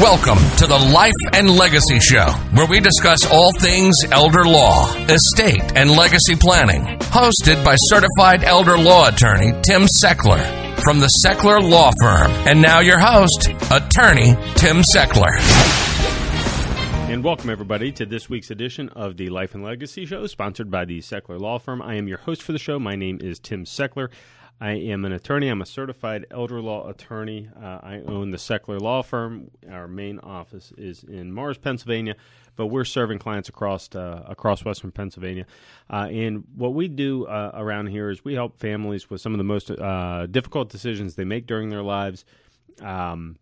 [0.00, 5.76] Welcome to the Life and Legacy Show, where we discuss all things elder law, estate,
[5.76, 6.98] and legacy planning.
[7.10, 10.40] Hosted by certified elder law attorney Tim Sechler
[10.80, 12.30] from the Sechler Law Firm.
[12.48, 15.36] And now your host, attorney Tim Sechler.
[17.10, 20.86] And welcome, everybody, to this week's edition of the Life and Legacy Show, sponsored by
[20.86, 21.82] the Sechler Law Firm.
[21.82, 22.78] I am your host for the show.
[22.78, 24.08] My name is Tim Sechler.
[24.62, 25.48] I am an attorney.
[25.48, 27.48] I'm a certified elder law attorney.
[27.60, 29.50] Uh, I own the Sechler Law Firm.
[29.68, 32.14] Our main office is in Mars, Pennsylvania,
[32.54, 35.46] but we're serving clients across uh, across Western Pennsylvania.
[35.90, 39.38] Uh, and what we do uh, around here is we help families with some of
[39.38, 42.24] the most uh, difficult decisions they make during their lives.
[42.80, 43.38] Um,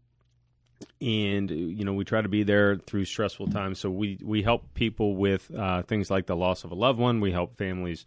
[1.02, 3.78] and you know we try to be there through stressful times.
[3.78, 7.20] So we we help people with uh, things like the loss of a loved one.
[7.20, 8.06] We help families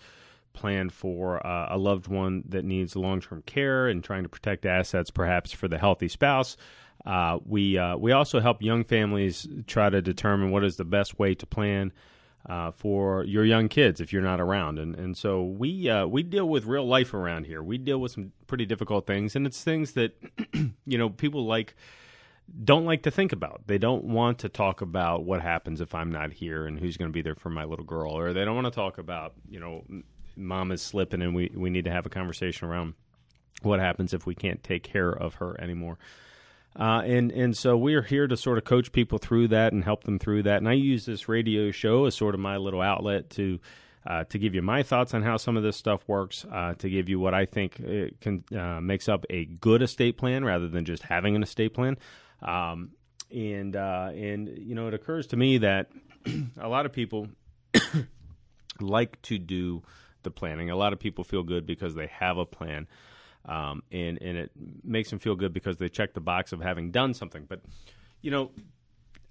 [0.54, 4.66] plan for uh, a loved one that needs long term care and trying to protect
[4.66, 6.58] assets, perhaps for the healthy spouse.
[7.06, 11.20] Uh, we uh, we also help young families try to determine what is the best
[11.20, 11.92] way to plan
[12.48, 16.24] uh, for your young kids if you're not around, and and so we uh, we
[16.24, 17.62] deal with real life around here.
[17.62, 20.16] We deal with some pretty difficult things, and it's things that
[20.86, 21.76] you know people like
[22.64, 23.64] don't like to think about.
[23.68, 27.10] They don't want to talk about what happens if I'm not here and who's going
[27.10, 29.60] to be there for my little girl, or they don't want to talk about you
[29.60, 29.84] know
[30.36, 32.94] mom is slipping and we, we need to have a conversation around
[33.62, 35.98] what happens if we can't take care of her anymore.
[36.78, 40.04] Uh, and and so we're here to sort of coach people through that and help
[40.04, 40.58] them through that.
[40.58, 43.60] And I use this radio show as sort of my little outlet to
[44.06, 46.90] uh, to give you my thoughts on how some of this stuff works, uh, to
[46.90, 47.76] give you what I think
[48.22, 51.98] can uh, makes up a good estate plan rather than just having an estate plan.
[52.42, 52.92] Um,
[53.32, 55.90] and uh, and you know, it occurs to me that
[56.60, 57.28] a lot of people
[58.80, 59.84] like to do
[60.24, 60.70] the planning.
[60.70, 62.88] A lot of people feel good because they have a plan,
[63.46, 64.52] um, and and it
[64.84, 67.46] makes them feel good because they check the box of having done something.
[67.48, 67.62] But
[68.22, 68.52] you know,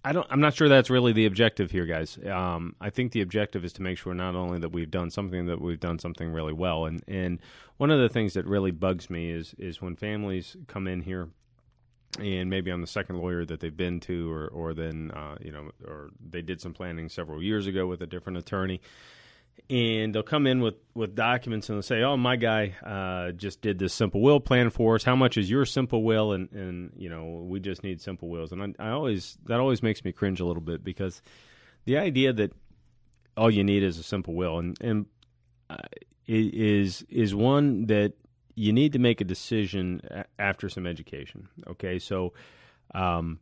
[0.04, 0.26] I don't.
[0.30, 2.18] I'm not sure that's really the objective here, guys.
[2.26, 5.46] Um, I think the objective is to make sure not only that we've done something,
[5.46, 6.86] that we've done something really well.
[6.86, 7.38] And and
[7.76, 11.28] one of the things that really bugs me is is when families come in here
[12.18, 15.52] and maybe I'm the second lawyer that they've been to, or or then uh, you
[15.52, 18.80] know, or they did some planning several years ago with a different attorney,
[19.70, 23.62] and they'll come in with, with documents and they'll say, "Oh, my guy uh, just
[23.62, 25.04] did this simple will plan for us.
[25.04, 28.52] How much is your simple will?" And and you know, we just need simple wills.
[28.52, 31.22] And I, I always that always makes me cringe a little bit because
[31.84, 32.52] the idea that
[33.36, 35.06] all you need is a simple will and and
[35.70, 35.76] uh,
[36.26, 38.12] is is one that
[38.54, 40.02] you need to make a decision
[40.38, 41.48] after some education.
[41.66, 42.34] Okay, so.
[42.94, 43.38] Um,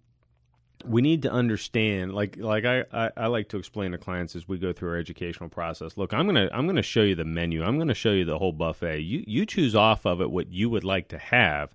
[0.84, 4.48] we need to understand like like I, I, I, like to explain to clients as
[4.48, 5.96] we go through our educational process.
[5.96, 7.62] Look i'm gonna i'm gonna show you the menu.
[7.62, 9.00] I'm gonna show you the whole buffet.
[9.00, 11.74] You you choose off of it what you would like to have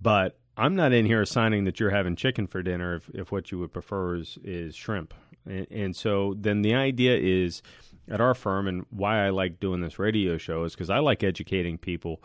[0.00, 3.50] but i'm not in here assigning that you're having chicken for dinner if, if what
[3.50, 5.14] you would prefer is is shrimp.
[5.46, 7.62] And, and so then the idea is
[8.08, 11.22] at our firm and why i like doing this radio show is because i like
[11.22, 12.22] educating people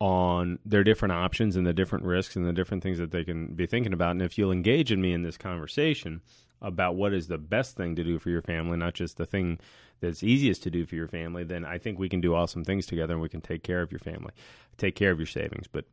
[0.00, 3.54] on their different options and the different risks and the different things that they can
[3.54, 4.12] be thinking about.
[4.12, 6.20] And if you'll engage in me in this conversation
[6.60, 9.58] about what is the best thing to do for your family, not just the thing
[10.00, 12.86] that's easiest to do for your family, then I think we can do awesome things
[12.86, 14.32] together and we can take care of your family,
[14.76, 15.66] take care of your savings.
[15.68, 15.84] But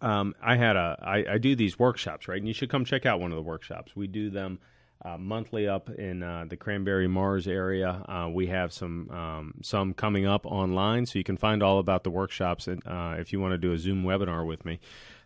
[0.00, 2.38] um, I had a I, I do these workshops, right?
[2.38, 3.94] And you should come check out one of the workshops.
[3.94, 4.60] We do them
[5.04, 8.04] uh, monthly up in uh, the Cranberry Mars area.
[8.06, 12.04] Uh, we have some um, some coming up online, so you can find all about
[12.04, 14.78] the workshops and, uh, if you want to do a Zoom webinar with me.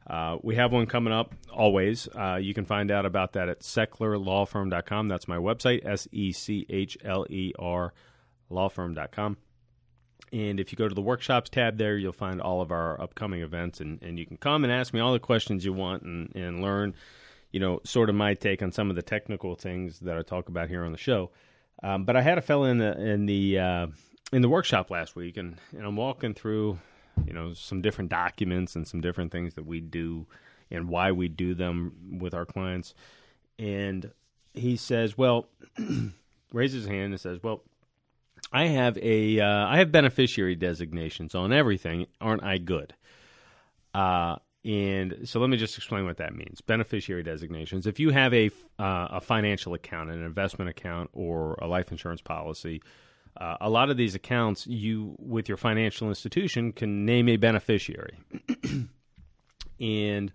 [0.06, 2.08] Uh, we have one coming up always.
[2.08, 5.08] Uh, you can find out about that at sechlerlawfirm.com.
[5.08, 7.92] That's my website, S E C H L E R
[8.50, 9.38] lawfirm.com.
[10.32, 13.42] And if you go to the workshops tab there, you'll find all of our upcoming
[13.42, 16.34] events, and, and you can come and ask me all the questions you want and,
[16.34, 16.94] and learn
[17.54, 20.48] you know, sort of my take on some of the technical things that I talk
[20.48, 21.30] about here on the show.
[21.84, 23.86] Um, but I had a fellow in the in the uh,
[24.32, 26.80] in the workshop last week, and, and I'm walking through,
[27.24, 30.26] you know, some different documents and some different things that we do
[30.68, 32.92] and why we do them with our clients.
[33.56, 34.10] And
[34.52, 35.46] he says, "Well,"
[36.52, 37.62] raises his hand and says, "Well,
[38.52, 42.08] I have a uh, I have beneficiary designations on everything.
[42.20, 42.94] Aren't I good?"
[43.94, 46.60] Uh, and so let me just explain what that means.
[46.60, 47.86] Beneficiary designations.
[47.86, 52.22] If you have a, uh, a financial account, an investment account, or a life insurance
[52.22, 52.82] policy,
[53.36, 58.18] uh, a lot of these accounts, you with your financial institution can name a beneficiary,
[59.80, 60.32] and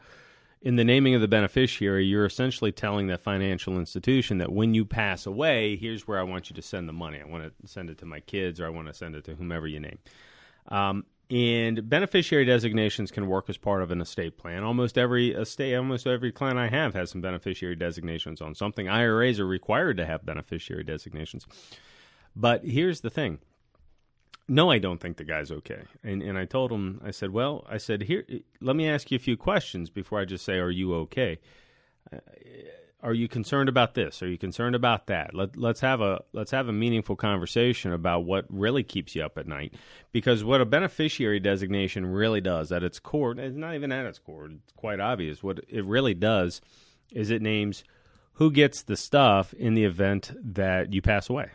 [0.61, 4.83] in the naming of the beneficiary, you're essentially telling that financial institution that when you
[4.83, 7.21] pass away, here's where I want you to send the money.
[7.21, 9.35] I want to send it to my kids, or I want to send it to
[9.35, 9.99] whomever you name.
[10.67, 14.63] Um, And beneficiary designations can work as part of an estate plan.
[14.63, 18.89] Almost every estate, almost every client I have has some beneficiary designations on something.
[18.89, 21.45] IRAs are required to have beneficiary designations.
[22.35, 23.39] But here's the thing.
[24.47, 25.83] No, I don't think the guy's okay.
[26.03, 28.25] And and I told him, I said, well, I said, here,
[28.59, 31.37] let me ask you a few questions before I just say, are you okay?
[32.11, 32.17] Uh,
[33.01, 34.21] are you concerned about this?
[34.21, 35.33] Are you concerned about that?
[35.33, 39.37] Let, let's have a let's have a meaningful conversation about what really keeps you up
[39.37, 39.73] at night.
[40.11, 44.19] Because what a beneficiary designation really does at its core, it's not even at its
[44.19, 44.47] core.
[44.47, 45.41] It's quite obvious.
[45.41, 46.61] What it really does
[47.11, 47.83] is it names
[48.33, 51.51] who gets the stuff in the event that you pass away.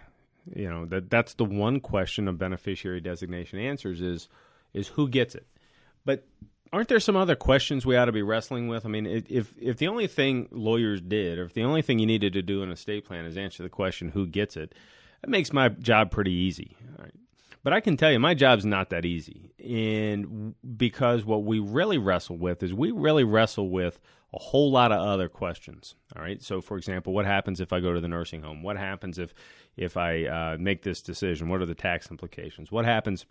[0.55, 4.29] You know that that's the one question a beneficiary designation answers is
[4.73, 5.47] is who gets it.
[6.07, 6.27] But
[6.75, 8.85] aren't there some other questions we ought to be wrestling with?
[8.85, 12.07] I mean, if if the only thing lawyers did, or if the only thing you
[12.07, 14.75] needed to do in a estate plan is answer the question who gets it,
[15.21, 16.77] that makes my job pretty easy.
[16.99, 17.15] Right?
[17.63, 21.97] But I can tell you, my job's not that easy, and because what we really
[21.97, 24.01] wrestle with is we really wrestle with
[24.35, 25.95] a whole lot of other questions.
[26.17, 26.43] All right.
[26.43, 28.65] So, for example, what happens if I go to the nursing home?
[28.65, 29.33] What happens if
[29.77, 31.49] if I uh, make this decision?
[31.49, 32.73] What are the tax implications?
[32.73, 33.27] What happens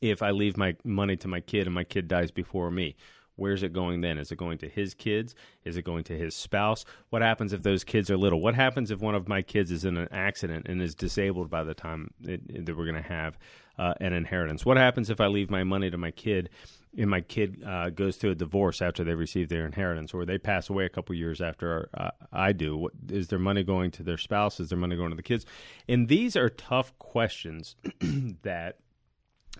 [0.00, 2.96] if I leave my money to my kid and my kid dies before me?
[3.36, 4.18] Where's it going then?
[4.18, 5.34] Is it going to his kids?
[5.64, 6.86] Is it going to his spouse?
[7.10, 8.40] What happens if those kids are little?
[8.40, 11.62] What happens if one of my kids is in an accident and is disabled by
[11.62, 13.38] the time it, that we're going to have
[13.78, 14.64] uh, an inheritance?
[14.64, 16.48] What happens if I leave my money to my kid
[16.96, 20.38] and my kid uh, goes through a divorce after they receive their inheritance, or they
[20.38, 22.74] pass away a couple years after uh, I do?
[22.74, 24.60] What, is their money going to their spouse?
[24.60, 25.44] Is their money going to the kids?
[25.88, 27.76] And these are tough questions
[28.42, 28.78] that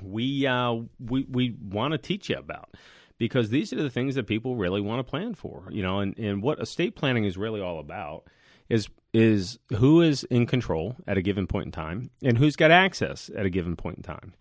[0.03, 2.71] we uh, we we want to teach you about
[3.19, 5.69] because these are the things that people really want to plan for.
[5.71, 8.25] You know, and, and what estate planning is really all about
[8.69, 12.71] is is who is in control at a given point in time and who's got
[12.71, 14.35] access at a given point in time.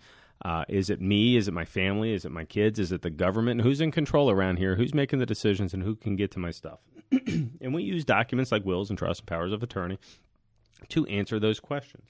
[0.44, 1.38] Uh, is it me?
[1.38, 2.14] Is it my family?
[2.14, 2.78] Is it my kids?
[2.78, 3.62] Is it the government?
[3.62, 4.76] Who's in control around here?
[4.76, 6.80] Who's making the decisions and who can get to my stuff?
[7.12, 9.98] and we use documents like wills and trusts and powers of attorney
[10.90, 12.10] to answer those questions.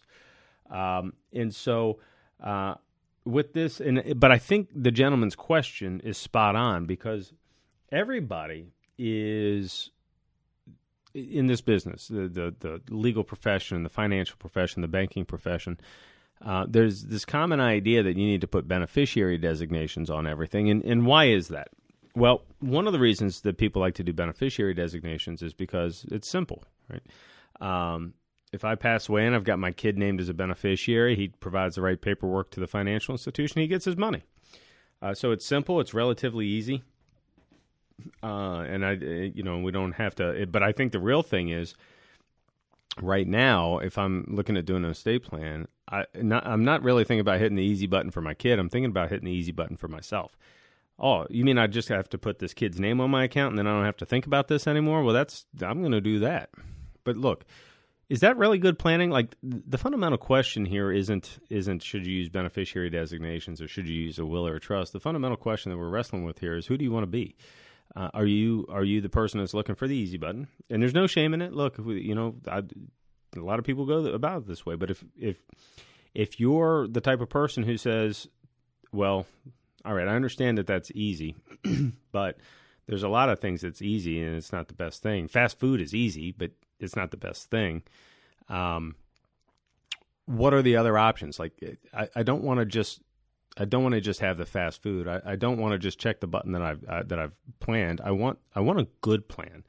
[0.69, 1.99] Um, and so
[2.43, 2.75] uh,
[3.25, 7.33] with this, and but I think the gentleman's question is spot on because
[7.91, 8.67] everybody
[8.97, 9.89] is
[11.13, 15.79] in this business, the the, the legal profession, the financial profession, the banking profession.
[16.45, 20.83] Uh, there's this common idea that you need to put beneficiary designations on everything, and
[20.83, 21.69] and why is that?
[22.15, 26.29] Well, one of the reasons that people like to do beneficiary designations is because it's
[26.29, 27.03] simple, right?
[27.59, 28.13] Um,
[28.55, 31.75] if I pass away and I've got my kid named as a beneficiary, he provides
[31.75, 34.23] the right paperwork to the financial institution, he gets his money.
[35.01, 36.81] Uh, so it's simple, it's relatively easy.
[38.23, 41.49] Uh, and I, you know, we don't have to, but I think the real thing
[41.49, 41.75] is
[43.01, 47.03] right now, if I'm looking at doing an estate plan, I, not, I'm not really
[47.03, 48.57] thinking about hitting the easy button for my kid.
[48.57, 50.37] I'm thinking about hitting the easy button for myself.
[50.97, 53.59] Oh, you mean I just have to put this kid's name on my account and
[53.59, 55.03] then I don't have to think about this anymore?
[55.03, 56.49] Well, that's, I'm going to do that.
[57.03, 57.45] But look,
[58.09, 59.09] is that really good planning?
[59.09, 63.95] Like the fundamental question here isn't isn't should you use beneficiary designations or should you
[63.95, 64.93] use a will or a trust.
[64.93, 67.35] The fundamental question that we're wrestling with here is who do you want to be?
[67.95, 70.47] Uh, are you are you the person that's looking for the easy button?
[70.69, 71.53] And there's no shame in it.
[71.53, 72.63] Look, you know, I,
[73.35, 74.75] a lot of people go about it this way.
[74.75, 75.41] But if if
[76.13, 78.27] if you're the type of person who says,
[78.91, 79.25] "Well,
[79.83, 81.35] all right, I understand that that's easy,
[82.11, 82.37] but
[82.87, 85.27] there's a lot of things that's easy and it's not the best thing.
[85.27, 87.83] Fast food is easy, but it's not the best thing.
[88.49, 88.95] Um,
[90.25, 91.39] what are the other options?
[91.39, 91.53] Like,
[91.93, 93.01] I, I don't want to just
[93.57, 95.07] I don't want to just have the fast food.
[95.07, 98.01] I, I don't want to just check the button that I've uh, that I've planned.
[98.03, 99.63] I want I want a good plan.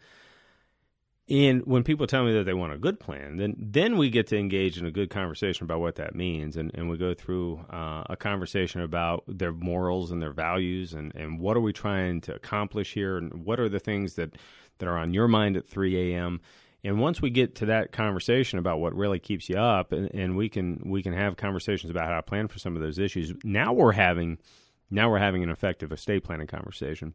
[1.29, 4.29] And when people tell me that they want a good plan, then then we get
[4.29, 7.65] to engage in a good conversation about what that means, and, and we go through
[7.69, 12.21] uh, a conversation about their morals and their values, and, and what are we trying
[12.23, 14.37] to accomplish here, and what are the things that,
[14.79, 16.41] that are on your mind at 3 a.m.
[16.87, 20.37] And once we get to that conversation about what really keeps you up, and, and
[20.37, 23.33] we can we can have conversations about how to plan for some of those issues.
[23.43, 24.39] Now we're having
[24.89, 27.15] now we're having an effective estate planning conversation.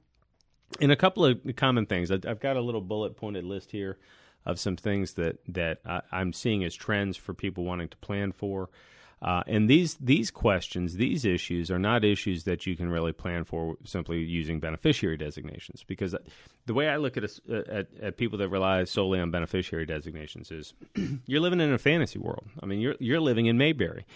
[0.81, 2.11] And a couple of common things.
[2.11, 3.97] I've got a little bullet pointed list here
[4.45, 5.79] of some things that that
[6.11, 8.69] I'm seeing as trends for people wanting to plan for.
[9.21, 13.43] Uh, and these these questions, these issues, are not issues that you can really plan
[13.43, 15.83] for simply using beneficiary designations.
[15.83, 16.15] Because
[16.65, 20.49] the way I look at, a, at, at people that rely solely on beneficiary designations
[20.49, 20.73] is,
[21.27, 22.47] you're living in a fantasy world.
[22.63, 24.07] I mean, you're you're living in Mayberry.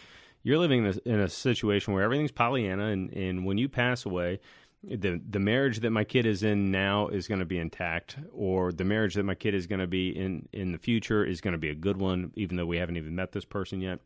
[0.42, 4.06] You're living in a, in a situation where everything's Pollyanna, and, and when you pass
[4.06, 4.40] away,
[4.84, 8.72] the the marriage that my kid is in now is going to be intact, or
[8.72, 11.52] the marriage that my kid is going to be in in the future is going
[11.52, 14.00] to be a good one, even though we haven't even met this person yet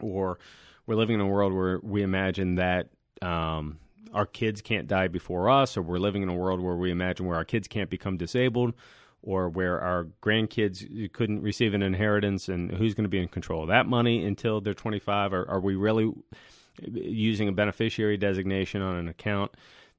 [0.00, 0.38] or
[0.86, 2.88] we're living in a world where we imagine that
[3.22, 3.78] um,
[4.12, 7.26] our kids can't die before us, or we're living in a world where we imagine
[7.26, 8.74] where our kids can't become disabled,
[9.22, 13.62] or where our grandkids couldn't receive an inheritance, and who's going to be in control
[13.62, 15.32] of that money until they're 25?
[15.32, 16.12] Or are we really
[16.92, 19.52] using a beneficiary designation on an account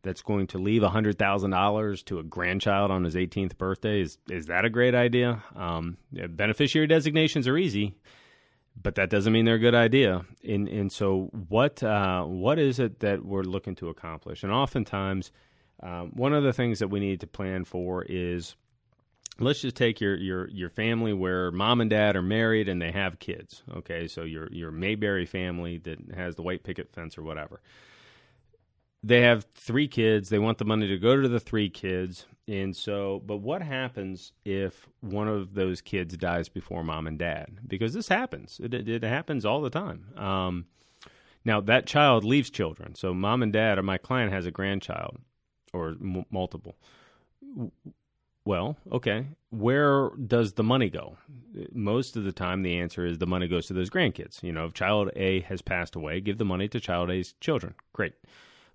[0.03, 4.01] that's going to leave $100,000 to a grandchild on his 18th birthday?
[4.01, 5.43] Is, is that a great idea?
[5.55, 7.95] Um, beneficiary designations are easy
[8.81, 10.25] but that doesn't mean they're a good idea.
[10.47, 14.43] And and so what uh, what is it that we're looking to accomplish?
[14.43, 15.31] And oftentimes,
[15.81, 18.55] um, one of the things that we need to plan for is
[19.39, 22.91] let's just take your your your family where mom and dad are married and they
[22.91, 23.63] have kids.
[23.75, 27.61] Okay, so your your Mayberry family that has the white picket fence or whatever.
[29.07, 30.27] They have three kids.
[30.27, 32.25] They want the money to go to the three kids.
[32.45, 37.59] And so, but what happens if one of those kids dies before mom and dad?
[37.65, 38.59] Because this happens.
[38.61, 40.07] It, it, happens all the time.
[40.17, 40.65] Um,
[41.45, 42.95] now, that child leaves children.
[42.95, 45.19] So, mom and dad, or my client has a grandchild
[45.71, 46.75] or m- multiple.
[48.43, 49.27] Well, okay.
[49.51, 51.15] Where does the money go?
[51.71, 54.43] Most of the time, the answer is the money goes to those grandkids.
[54.43, 57.73] You know, if child A has passed away, give the money to child A's children.
[57.93, 58.13] Great.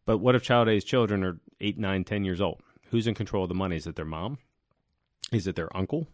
[0.05, 2.61] But what if child A's children are eight, nine, ten years old?
[2.91, 3.77] Who's in control of the money?
[3.77, 4.39] Is it their mom?
[5.31, 6.09] Is it their uncle?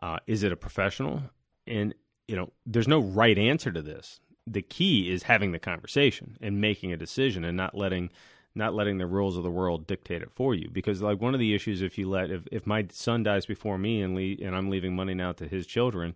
[0.00, 1.22] Uh, is it a professional?
[1.66, 1.94] And
[2.26, 4.20] you know, there's no right answer to this.
[4.46, 8.10] The key is having the conversation and making a decision, and not letting
[8.54, 10.68] not letting the rules of the world dictate it for you.
[10.70, 13.78] Because like one of the issues, if you let if, if my son dies before
[13.78, 16.14] me and le- and I'm leaving money now to his children,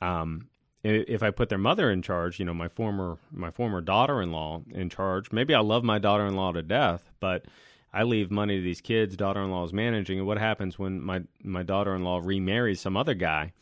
[0.00, 0.48] um,
[0.82, 4.90] if I put their mother in charge, you know, my former my former daughter-in-law in
[4.90, 7.44] charge, maybe I love my daughter-in-law to death, but
[7.92, 9.16] I leave money to these kids.
[9.16, 13.52] Daughter-in-law is managing, and what happens when my my daughter-in-law remarries some other guy?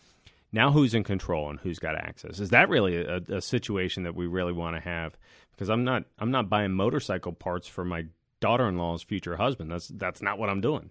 [0.53, 2.41] Now who's in control and who's got access?
[2.41, 5.17] Is that really a, a situation that we really want to have?
[5.53, 8.07] Because I'm not I'm not buying motorcycle parts for my
[8.41, 9.71] daughter-in-law's future husband.
[9.71, 10.91] That's that's not what I'm doing.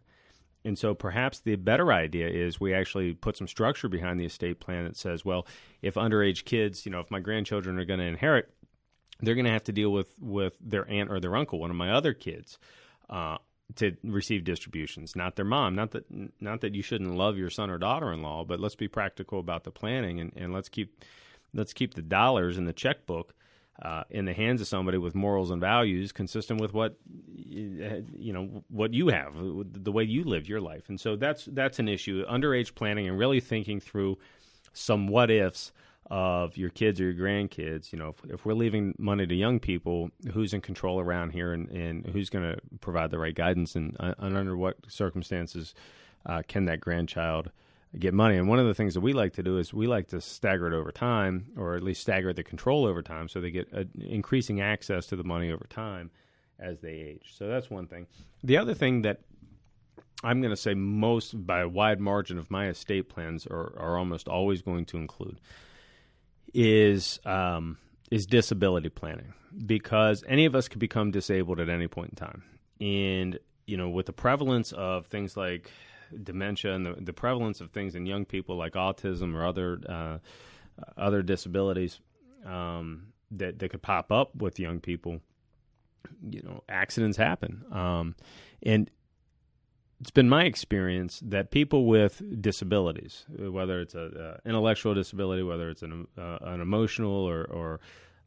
[0.65, 4.59] And so perhaps the better idea is we actually put some structure behind the estate
[4.59, 5.47] plan that says, well,
[5.81, 8.49] if underage kids, you know, if my grandchildren are going to inherit,
[9.21, 11.75] they're going to have to deal with with their aunt or their uncle, one of
[11.75, 12.57] my other kids
[13.09, 13.37] uh,
[13.75, 15.75] to receive distributions, not their mom.
[15.75, 16.05] Not that
[16.41, 19.71] not that you shouldn't love your son or daughter-in-law, but let's be practical about the
[19.71, 21.03] planning and, and let's keep
[21.53, 23.33] let's keep the dollars in the checkbook
[23.81, 26.97] uh, in the hands of somebody with morals and values consistent with what
[27.49, 30.89] you know what you have, the way you live your life.
[30.89, 32.25] And so that's that's an issue.
[32.25, 34.17] Underage planning and really thinking through
[34.73, 35.71] some what ifs
[36.09, 37.93] of your kids or your grandkids.
[37.93, 41.53] You know, if, if we're leaving money to young people, who's in control around here,
[41.53, 45.73] and, and who's going to provide the right guidance, and, uh, and under what circumstances
[46.25, 47.51] uh, can that grandchild
[47.97, 48.37] get money?
[48.37, 50.67] And one of the things that we like to do is we like to stagger
[50.67, 53.67] it over time, or at least stagger the control over time, so they get
[53.99, 56.11] increasing access to the money over time
[56.59, 57.33] as they age.
[57.33, 58.07] So that's one thing.
[58.43, 59.21] The other thing that
[60.23, 63.97] I'm going to say most by a wide margin of my estate plans are, are
[63.97, 65.39] almost always going to include
[66.53, 67.77] is um,
[68.11, 69.33] is disability planning
[69.65, 72.43] because any of us could become disabled at any point in time,
[72.81, 75.71] and you know with the prevalence of things like
[76.23, 80.17] dementia and the, the prevalence of things in young people like autism or other uh,
[80.97, 81.99] other disabilities
[82.45, 85.19] um, that that could pop up with young people,
[86.29, 88.15] you know, accidents happen, um,
[88.63, 88.89] and
[89.99, 95.81] it's been my experience that people with disabilities, whether it's an intellectual disability, whether it's
[95.81, 97.79] an, uh, an emotional or, or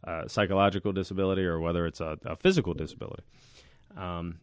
[0.05, 3.23] uh, psychological disability, or whether it's a, a physical disability,
[3.97, 4.39] um,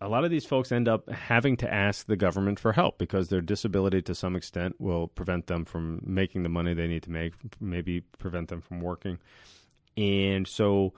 [0.00, 3.28] a lot of these folks end up having to ask the government for help because
[3.28, 7.10] their disability, to some extent, will prevent them from making the money they need to
[7.10, 9.18] make, maybe prevent them from working.
[9.96, 10.94] And so,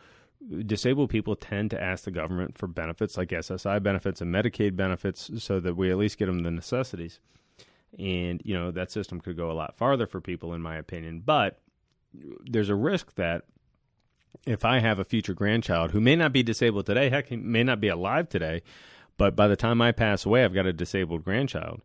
[0.66, 5.30] disabled people tend to ask the government for benefits like SSI benefits and Medicaid benefits
[5.42, 7.18] so that we at least get them the necessities.
[7.98, 11.22] And, you know, that system could go a lot farther for people, in my opinion.
[11.24, 11.60] But
[12.44, 13.44] there's a risk that
[14.46, 17.62] if I have a future grandchild who may not be disabled today, heck, he may
[17.62, 18.62] not be alive today,
[19.16, 21.82] but by the time I pass away, I've got a disabled grandchild,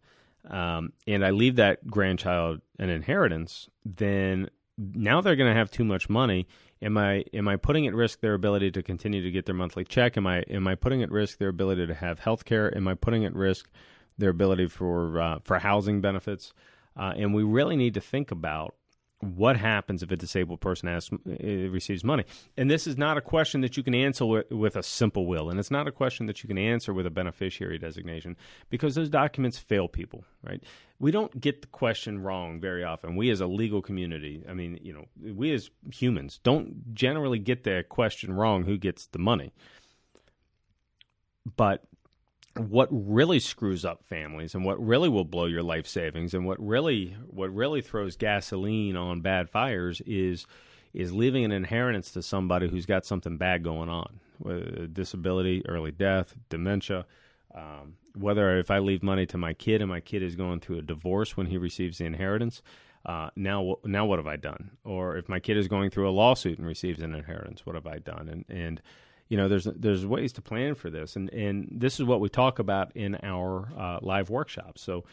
[0.50, 5.84] um, and I leave that grandchild an inheritance, then now they're going to have too
[5.84, 6.48] much money
[6.82, 9.84] am I am I putting at risk their ability to continue to get their monthly
[9.84, 10.18] check?
[10.18, 12.76] Am I am I putting at risk their ability to have health care?
[12.76, 13.70] Am I putting at risk
[14.18, 16.54] their ability for uh, for housing benefits?
[16.96, 18.76] Uh, and we really need to think about
[19.20, 22.24] what happens if a disabled person has, uh, receives money?
[22.56, 25.60] And this is not a question that you can answer with, a simple will, and
[25.60, 28.38] it's not a question that you can answer with a beneficiary designation
[28.70, 30.64] because those documents fail people, right?
[31.00, 33.16] We don't get the question wrong very often.
[33.16, 37.64] We as a legal community, I mean, you know, we as humans don't generally get
[37.64, 39.52] the question wrong who gets the money.
[41.56, 41.87] but
[42.60, 46.60] what really screws up families and what really will blow your life savings and what
[46.66, 50.46] really what really throws gasoline on bad fires is
[50.94, 55.92] is leaving an inheritance to somebody who's got something bad going on, whether disability, early
[55.92, 57.06] death, dementia.
[57.54, 60.80] Um, whether if I leave money to my kid and my kid is going through
[60.80, 62.62] a divorce when he receives the inheritance,
[63.06, 64.72] uh, now now what have I done?
[64.84, 67.88] Or if my kid is going through a lawsuit and receives an inheritance, what have
[67.88, 68.28] I done?
[68.28, 68.82] And and
[69.30, 72.30] you know, there's there's ways to plan for this, and and this is what we
[72.30, 74.82] talk about in our uh, live workshops.
[74.82, 75.04] So.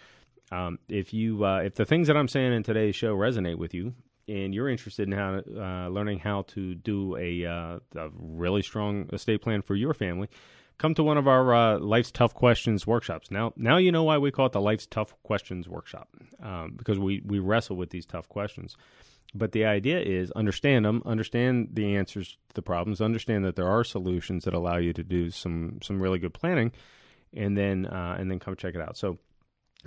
[0.52, 3.72] Um, if you uh, if the things that I'm saying in today's show resonate with
[3.72, 3.94] you,
[4.28, 9.08] and you're interested in how uh, learning how to do a, uh, a, really strong
[9.12, 10.28] estate plan for your family,
[10.78, 13.30] come to one of our uh, Life's Tough Questions workshops.
[13.30, 16.08] Now, now you know why we call it the Life's Tough Questions workshop
[16.42, 18.76] um, because we we wrestle with these tough questions.
[19.34, 23.68] But the idea is understand them, understand the answers to the problems, understand that there
[23.68, 26.70] are solutions that allow you to do some some really good planning,
[27.32, 28.96] and then uh, and then come check it out.
[28.96, 29.18] So,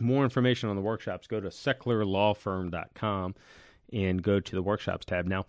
[0.01, 3.36] more information on the workshops, go to sechlerlawfirm.com
[3.94, 5.25] and go to the workshops tab.
[5.25, 5.46] Now,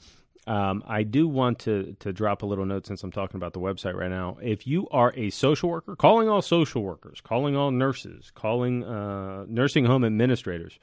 [0.47, 3.61] um, I do want to to drop a little note since I'm talking about the
[3.61, 4.38] website right now.
[4.40, 9.45] If you are a social worker, calling all social workers, calling all nurses, calling uh,
[9.49, 10.78] nursing home administrators,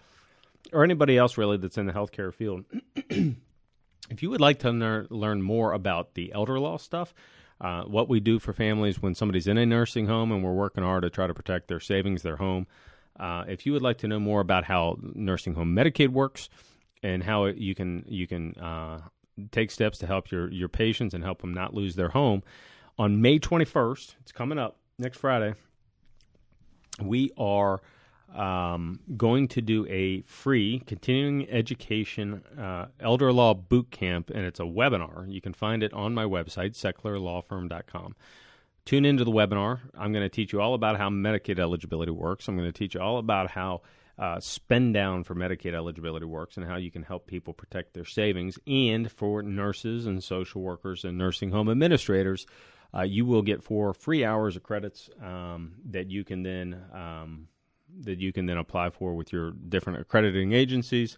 [0.72, 2.66] or anybody else really that's in the healthcare field,
[3.10, 7.14] if you would like to ner- learn more about the elder law stuff,
[7.62, 10.84] uh, what we do for families when somebody's in a nursing home and we're working
[10.84, 12.68] hard to try to protect their savings, their home.
[13.18, 16.50] Uh, if you would like to know more about how nursing home Medicaid works,
[17.06, 19.00] and how you can you can uh,
[19.52, 22.42] take steps to help your your patients and help them not lose their home.
[22.98, 25.54] On May 21st, it's coming up next Friday.
[27.00, 27.82] We are
[28.34, 34.60] um, going to do a free continuing education uh, elder law boot camp, and it's
[34.60, 35.32] a webinar.
[35.32, 38.16] You can find it on my website, sechlerlawfirm.com.
[38.86, 39.80] Tune into the webinar.
[39.98, 42.48] I'm going to teach you all about how Medicaid eligibility works.
[42.48, 43.82] I'm going to teach you all about how
[44.18, 48.06] uh, spend down for Medicaid eligibility works and how you can help people protect their
[48.06, 48.58] savings.
[48.68, 52.46] And for nurses and social workers and nursing home administrators,
[52.94, 57.48] uh, you will get four free hours of credits um, that you can then um,
[58.02, 61.18] that you can then apply for with your different accrediting agencies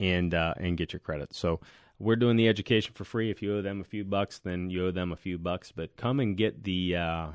[0.00, 1.38] and uh, and get your credits.
[1.38, 1.60] So
[1.98, 3.30] we're doing the education for free.
[3.30, 5.72] If you owe them a few bucks, then you owe them a few bucks.
[5.72, 7.26] But come and get the uh,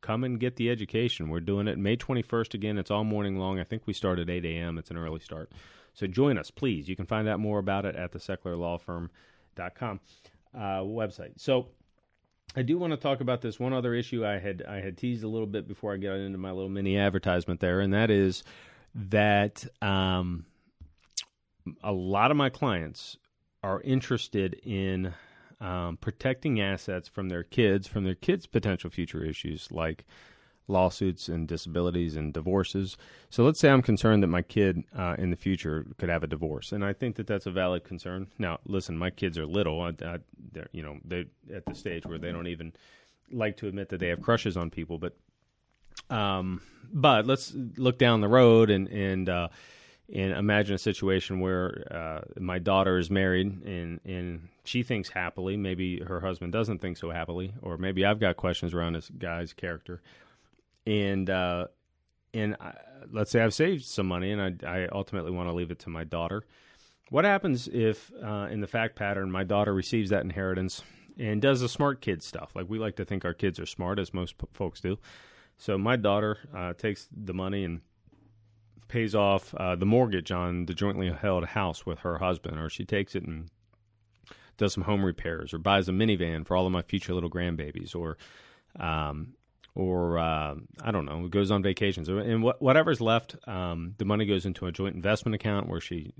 [0.00, 1.28] come and get the education.
[1.28, 2.78] We're doing it May 21st again.
[2.78, 3.58] It's all morning long.
[3.58, 4.78] I think we start at 8 a.m.
[4.78, 5.50] It's an early start.
[5.94, 6.88] So join us, please.
[6.88, 10.00] You can find out more about it at the sechlerlawfirm.com
[10.54, 11.32] uh, website.
[11.36, 11.68] So
[12.56, 15.22] I do want to talk about this one other issue I had I had teased
[15.22, 18.42] a little bit before I got into my little mini advertisement there, and that is
[18.94, 20.46] that um,
[21.82, 23.16] a lot of my clients
[23.62, 25.14] are interested in
[25.60, 30.04] um, protecting assets from their kids, from their kids' potential future issues like
[30.70, 32.96] lawsuits and disabilities and divorces.
[33.28, 36.26] So let's say I'm concerned that my kid uh, in the future could have a
[36.26, 38.28] divorce, and I think that that's a valid concern.
[38.38, 39.80] Now, listen, my kids are little.
[39.82, 40.18] I, I,
[40.52, 42.72] they're, you know, they're at the stage where they don't even
[43.32, 45.16] like to admit that they have crushes on people, but
[46.08, 46.60] um,
[46.92, 49.48] but let's look down the road and and uh,
[50.12, 55.56] and imagine a situation where uh, my daughter is married and and she thinks happily.
[55.56, 59.52] Maybe her husband doesn't think so happily, or maybe I've got questions around this guy's
[59.52, 60.00] character.
[60.86, 61.66] And uh,
[62.32, 62.74] and I,
[63.12, 65.90] let's say I've saved some money, and I, I ultimately want to leave it to
[65.90, 66.44] my daughter.
[67.10, 70.84] What happens if, uh, in the fact pattern, my daughter receives that inheritance
[71.18, 72.52] and does the smart kid stuff?
[72.54, 74.98] Like we like to think our kids are smart, as most p- folks do.
[75.58, 77.82] So my daughter uh, takes the money and
[78.88, 82.84] pays off uh, the mortgage on the jointly held house with her husband, or she
[82.84, 83.50] takes it and
[84.56, 87.94] does some home repairs, or buys a minivan for all of my future little grandbabies,
[87.94, 88.16] or
[88.78, 89.34] um,
[89.74, 94.26] or uh, I don't know, goes on vacations, and wh- whatever's left, um, the money
[94.26, 96.12] goes into a joint investment account where she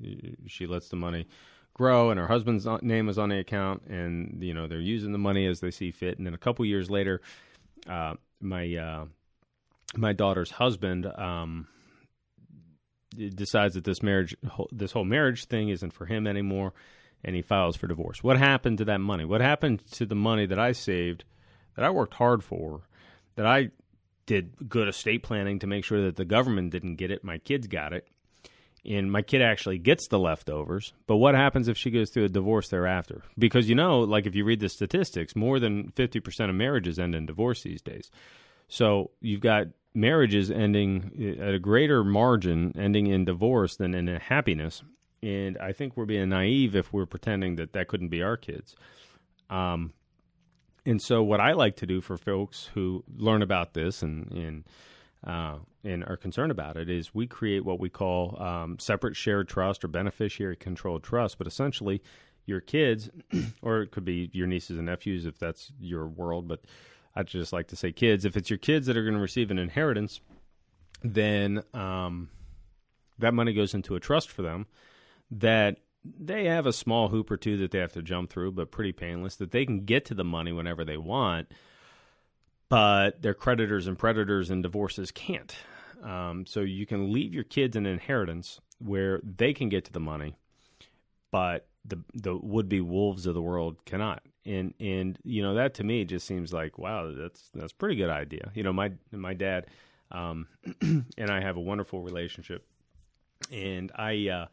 [0.47, 1.27] she lets the money
[1.75, 5.19] grow, and her husband's name is on the account, and you know they're using the
[5.19, 7.21] money as they see fit, and then a couple years later,
[7.89, 9.05] uh, my uh,
[9.97, 11.07] my daughter's husband.
[11.07, 11.67] Um,
[13.35, 14.37] decides that this marriage,
[14.71, 16.73] this whole marriage thing, isn't for him anymore,
[17.25, 18.23] and he files for divorce.
[18.23, 19.25] What happened to that money?
[19.25, 21.25] What happened to the money that I saved,
[21.77, 22.83] that I worked hard for,
[23.41, 23.71] that I
[24.27, 27.67] did good estate planning to make sure that the government didn't get it, my kids
[27.67, 28.07] got it,
[28.85, 30.93] and my kid actually gets the leftovers.
[31.07, 33.23] But what happens if she goes through a divorce thereafter?
[33.39, 37.15] Because you know, like if you read the statistics, more than 50% of marriages end
[37.15, 38.11] in divorce these days.
[38.69, 44.83] So you've got marriages ending at a greater margin ending in divorce than in happiness.
[45.23, 48.77] And I think we're being naive if we're pretending that that couldn't be our kids.
[49.49, 49.95] Um,
[50.87, 54.65] and so, what I like to do for folks who learn about this and and
[55.27, 59.49] uh, and are concerned about it is we create what we call um, separate shared
[59.49, 61.39] trust or beneficiary controlled trust.
[61.39, 62.03] But essentially,
[62.47, 63.11] your kids,
[63.63, 66.49] or it could be your nieces and nephews if that's your world.
[66.49, 66.61] But
[67.15, 68.25] I just like to say kids.
[68.25, 70.21] If it's your kids that are going to receive an inheritance,
[71.03, 72.31] then um,
[73.19, 74.67] that money goes into a trust for them
[75.31, 78.71] that they have a small hoop or two that they have to jump through, but
[78.71, 81.49] pretty painless, that they can get to the money whenever they want,
[82.69, 85.55] but their creditors and predators and divorces can't.
[86.03, 90.01] Um, so you can leave your kids an inheritance where they can get to the
[90.01, 90.37] money,
[91.31, 94.23] but the the would be wolves of the world cannot.
[94.47, 97.97] And and you know that to me just seems like wow that's that's a pretty
[97.97, 98.51] good idea.
[98.55, 99.67] You know my my dad
[100.11, 100.47] um,
[100.81, 102.67] and I have a wonderful relationship,
[103.53, 104.29] and I.
[104.29, 104.47] Uh,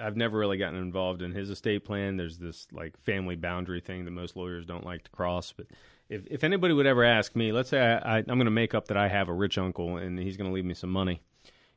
[0.00, 2.16] I've never really gotten involved in his estate plan.
[2.16, 5.52] There's this like family boundary thing that most lawyers don't like to cross.
[5.52, 5.66] But
[6.08, 8.88] if if anybody would ever ask me, let's say I, am going to make up
[8.88, 11.22] that I have a rich uncle and he's going to leave me some money,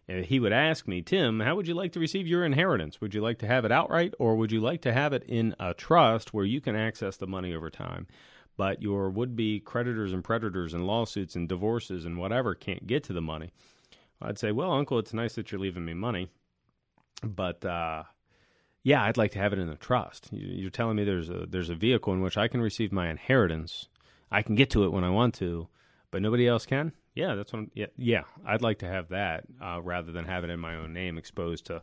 [0.08, 3.00] and he would ask me, Tim, how would you like to receive your inheritance?
[3.02, 5.56] Would you like to have it outright, or would you like to have it in
[5.60, 8.08] a trust where you can access the money over time?
[8.56, 13.04] But your would be creditors and predators and lawsuits and divorces and whatever can't get
[13.06, 13.52] to the money.
[14.22, 16.30] I'd say, well, uncle, it's nice that you're leaving me money
[17.24, 18.04] but uh,
[18.84, 20.30] yeah, I'd like to have it in a trust.
[20.32, 23.88] You're telling me there's a there's a vehicle in which I can receive my inheritance.
[24.32, 25.68] I can get to it when I want to,
[26.12, 26.92] but nobody else can.
[27.16, 27.60] Yeah, that's what.
[27.60, 30.76] I'm, yeah, yeah, I'd like to have that uh, rather than have it in my
[30.76, 31.82] own name, exposed to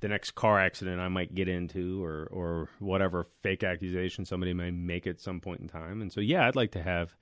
[0.00, 4.70] the next car accident I might get into, or or whatever fake accusation somebody may
[4.70, 6.00] make at some point in time.
[6.00, 7.16] And so, yeah, I'd like to have,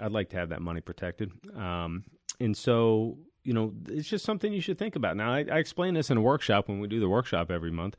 [0.00, 1.30] I'd like to have that money protected.
[1.56, 2.04] Um,
[2.40, 5.16] and so you know, it's just something you should think about.
[5.16, 7.96] Now, I, I explain this in a workshop when we do the workshop every month,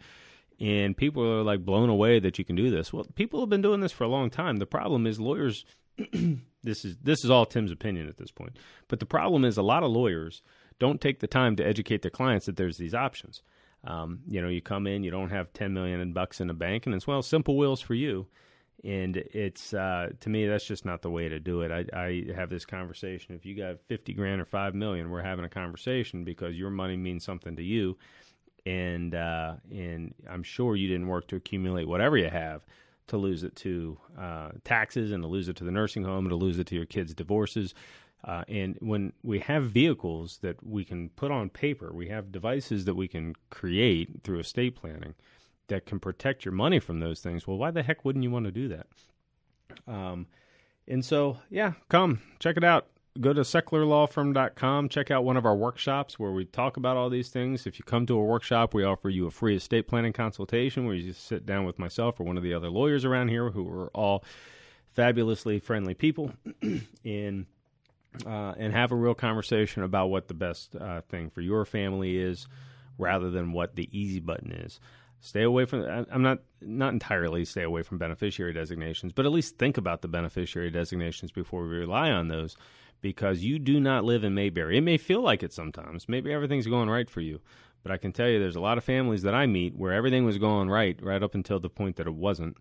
[0.60, 2.94] and people are like blown away that you can do this.
[2.94, 4.58] Well, people have been doing this for a long time.
[4.58, 5.66] The problem is lawyers.
[6.64, 9.64] this is this is all Tim's opinion at this point, but the problem is a
[9.64, 10.42] lot of lawyers
[10.80, 13.42] don't take the time to educate their clients that there's these options.
[13.84, 16.86] Um, you know, you come in, you don't have ten million bucks in the bank,
[16.86, 18.28] and it's well, simple wills for you
[18.84, 21.72] and it's uh, to me that's just not the way to do it.
[21.72, 23.36] I, I have this conversation.
[23.36, 26.98] If you got fifty grand or five million, we're having a conversation because your money
[26.98, 27.98] means something to you,
[28.66, 32.66] and uh, and I'm sure you didn't work to accumulate whatever you have
[33.08, 36.30] to lose it to uh, taxes and to lose it to the nursing home and
[36.30, 37.74] to lose it to your kids' divorces.
[38.24, 42.86] Uh, and when we have vehicles that we can put on paper, we have devices
[42.86, 45.16] that we can create through estate planning
[45.72, 48.46] that can protect your money from those things, well, why the heck wouldn't you want
[48.46, 48.88] to do that?
[49.88, 50.28] Um,
[50.88, 52.88] and so, yeah, come check it out.
[53.20, 54.90] Go to sechlerlawfirm.com.
[54.90, 57.66] Check out one of our workshops where we talk about all these things.
[57.66, 60.96] If you come to a workshop, we offer you a free estate planning consultation where
[60.96, 63.68] you just sit down with myself or one of the other lawyers around here who
[63.70, 64.24] are all
[64.94, 66.34] fabulously friendly people
[67.06, 67.46] and
[68.26, 72.18] uh, and have a real conversation about what the best uh, thing for your family
[72.18, 72.46] is
[72.98, 74.82] rather than what the easy button is
[75.22, 79.58] stay away from i'm not not entirely stay away from beneficiary designations but at least
[79.58, 82.58] think about the beneficiary designations before we rely on those
[83.00, 86.68] because you do not live in mayberry it may feel like it sometimes maybe everything's
[86.68, 87.40] going right for you
[87.84, 90.26] but i can tell you there's a lot of families that i meet where everything
[90.26, 92.58] was going right right up until the point that it wasn't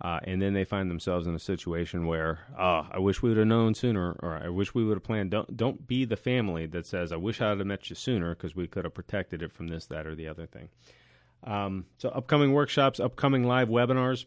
[0.00, 3.38] uh, and then they find themselves in a situation where, oh, I wish we would
[3.38, 5.30] have known sooner, or I wish we would have planned.
[5.30, 8.54] Don't don't be the family that says, I wish I'd have met you sooner because
[8.54, 10.68] we could have protected it from this, that, or the other thing.
[11.44, 14.26] Um, so, upcoming workshops, upcoming live webinars.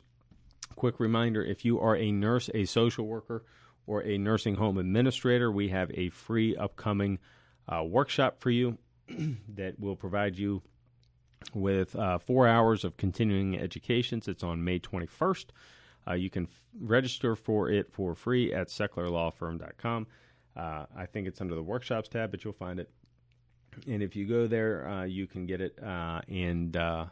[0.75, 3.43] Quick reminder if you are a nurse, a social worker,
[3.87, 7.19] or a nursing home administrator, we have a free upcoming
[7.67, 8.77] uh, workshop for you
[9.55, 10.61] that will provide you
[11.53, 14.21] with uh, four hours of continuing education.
[14.25, 15.45] It's on May 21st.
[16.07, 20.07] Uh, you can f- register for it for free at sechlerlawfirm.com.
[20.55, 22.89] Uh, I think it's under the workshops tab, but you'll find it
[23.87, 27.05] and if you go there, uh, you can get it uh, and uh,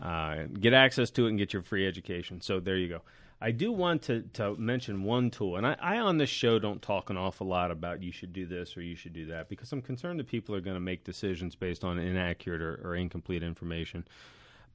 [0.00, 2.40] uh, get access to it and get your free education.
[2.40, 3.02] So there you go.
[3.40, 6.82] I do want to, to mention one tool, and I, I on this show don't
[6.82, 9.70] talk an awful lot about you should do this or you should do that because
[9.70, 13.44] I'm concerned that people are going to make decisions based on inaccurate or, or incomplete
[13.44, 14.04] information.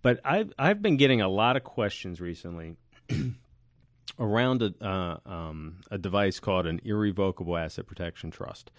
[0.02, 2.76] But I've I've been getting a lot of questions recently
[4.20, 8.72] around a uh, um, a device called an irrevocable asset protection trust.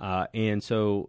[0.00, 1.08] Uh, and so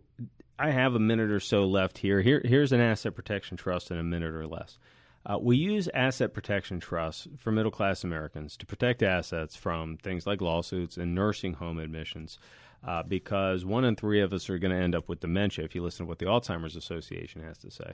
[0.59, 2.21] I have a minute or so left here.
[2.21, 4.77] Here, here's an asset protection trust in a minute or less.
[5.25, 10.25] Uh, we use asset protection trusts for middle class Americans to protect assets from things
[10.25, 12.39] like lawsuits and nursing home admissions.
[12.85, 15.73] Uh, because one in three of us are going to end up with dementia if
[15.73, 17.93] you listen to what the Alzheimer's Association has to say.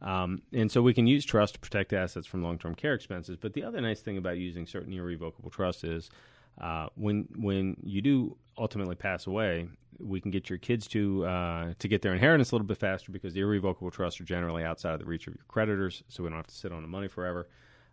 [0.00, 3.36] Um, and so we can use trust to protect assets from long term care expenses.
[3.36, 6.10] But the other nice thing about using certain irrevocable trusts is
[6.60, 9.68] uh, when when you do ultimately pass away,
[10.00, 13.12] we can get your kids to uh, to get their inheritance a little bit faster
[13.12, 16.28] because the irrevocable trusts are generally outside of the reach of your creditors, so we
[16.28, 17.48] don't have to sit on the money forever.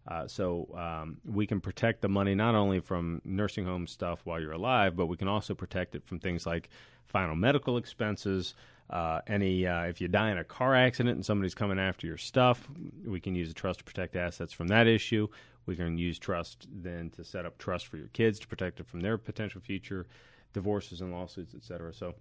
[0.08, 4.40] Uh, so um, we can protect the money not only from nursing home stuff while
[4.40, 6.70] you're alive, but we can also protect it from things like
[7.06, 8.56] final medical expenses.
[8.90, 12.18] Uh, any uh, if you die in a car accident and somebody's coming after your
[12.18, 12.68] stuff,
[13.06, 15.28] we can use a trust to protect assets from that issue.
[15.68, 18.88] We can use trust then to set up trust for your kids to protect it
[18.88, 20.08] from their potential future
[20.54, 21.94] divorces and lawsuits, et cetera.
[21.94, 22.14] So.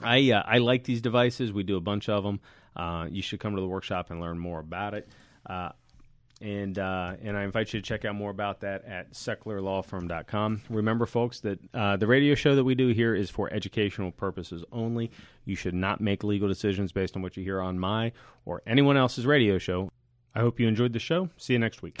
[0.00, 1.52] I uh, I like these devices.
[1.52, 2.38] We do a bunch of them.
[2.76, 5.08] Uh, you should come to the workshop and learn more about it.
[5.44, 5.70] Uh,
[6.40, 10.62] and uh, and I invite you to check out more about that at sechlerlawfirm.com.
[10.70, 14.64] Remember, folks, that uh, the radio show that we do here is for educational purposes
[14.70, 15.10] only.
[15.44, 18.12] You should not make legal decisions based on what you hear on my
[18.44, 19.90] or anyone else's radio show.
[20.34, 21.30] I hope you enjoyed the show.
[21.36, 22.00] See you next week.